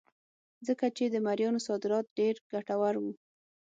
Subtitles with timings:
[0.67, 3.11] ځکه چې د مریانو صادرات ډېر ګټور وو.